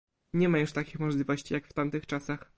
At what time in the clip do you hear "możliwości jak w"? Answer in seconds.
0.99-1.73